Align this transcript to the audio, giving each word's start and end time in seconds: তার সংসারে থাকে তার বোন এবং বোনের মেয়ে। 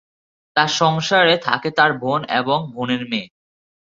তার 0.55 0.69
সংসারে 0.79 1.35
থাকে 1.37 1.69
তার 1.71 1.91
বোন 1.99 2.21
এবং 2.39 2.59
বোনের 2.73 3.03
মেয়ে। 3.09 3.27